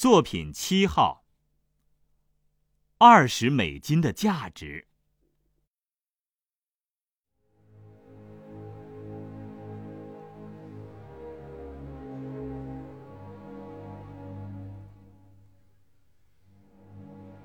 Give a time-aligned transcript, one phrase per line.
[0.00, 1.26] 作品七号。
[2.96, 4.88] 二十美金的价值。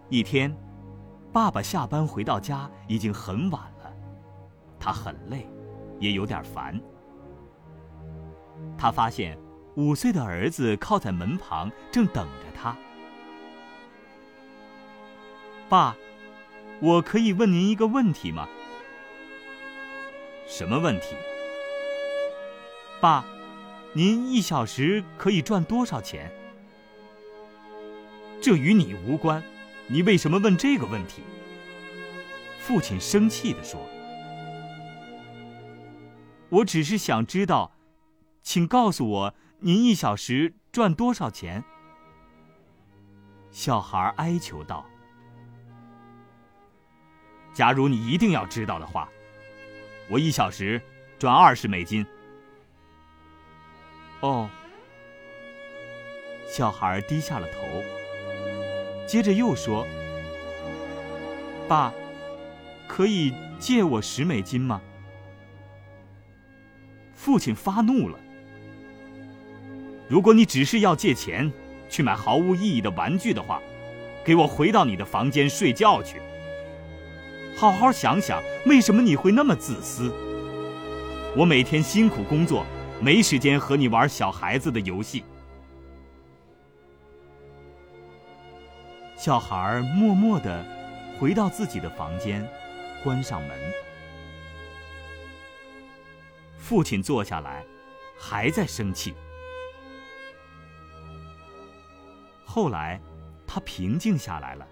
[0.10, 0.56] 一天，
[1.34, 3.94] 爸爸下班回到家已经很晚了，
[4.80, 5.46] 他很累，
[6.00, 6.82] 也有点烦。
[8.78, 9.38] 他发现。
[9.76, 12.76] 五岁的儿子靠在门旁，正等着他。
[15.68, 15.96] 爸，
[16.80, 18.48] 我可以问您一个问题吗？
[20.48, 21.16] 什么问题？
[23.02, 23.26] 爸，
[23.92, 26.32] 您一小时可以赚多少钱？
[28.42, 29.44] 这与你无关，
[29.88, 31.22] 你为什么问这个问题？
[32.60, 33.82] 父亲生气地说
[36.48, 37.74] ：“我只是想知道，
[38.42, 41.64] 请告诉我。”您一小时赚多少钱？
[43.50, 44.86] 小孩哀求道
[47.52, 49.10] ：“假如你一定要知道的话，
[50.08, 50.80] 我一小时
[51.18, 52.06] 赚二十美金。”
[54.22, 54.48] 哦。
[56.48, 57.82] 小孩低下了头，
[59.08, 59.84] 接着又说
[61.68, 61.92] ：“爸，
[62.88, 64.80] 可以借我十美金吗？”
[67.16, 68.20] 父亲发怒了。
[70.08, 71.52] 如果你只是要借钱
[71.90, 73.62] 去买毫无意义的玩具的话，
[74.24, 76.22] 给我回到你的房间睡觉去。
[77.58, 80.14] 好好想想，为什么你会那么自私？
[81.36, 82.66] 我每天辛苦工作，
[83.00, 85.24] 没时间和你玩小孩子的游戏。
[89.18, 90.64] 小孩默默的
[91.18, 92.48] 回到自己的房间，
[93.04, 93.58] 关上门。
[96.58, 97.64] 父亲坐下来，
[98.18, 99.16] 还在生气。
[102.56, 103.02] 后来，
[103.46, 104.66] 他平静下来了，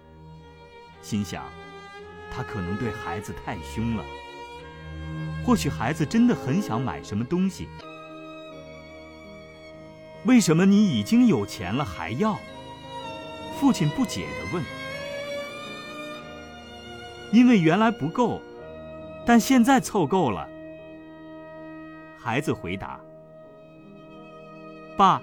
[1.02, 1.44] 心想，
[2.32, 4.02] 他可能对孩子太凶了。
[5.44, 7.68] 或许孩子真的很想买什么东西。
[10.24, 12.38] 为什么你已经有钱了还要？
[13.60, 14.64] 父亲不解的问。
[17.32, 18.40] 因为原来不够，
[19.26, 20.48] 但现在凑够了。
[22.18, 22.98] 孩子回答
[24.96, 25.20] ：“爸。”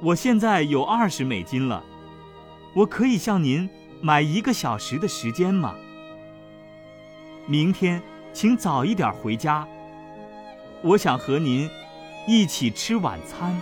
[0.00, 1.84] 我现在有二十美金了，
[2.74, 3.68] 我可以向您
[4.00, 5.74] 买一个小时的时间吗？
[7.46, 8.00] 明天
[8.32, 9.66] 请早一点回家，
[10.82, 11.68] 我想和您
[12.28, 13.60] 一起吃晚餐。